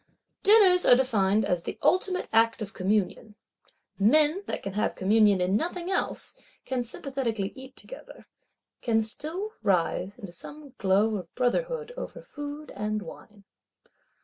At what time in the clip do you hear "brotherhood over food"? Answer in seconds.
11.35-12.71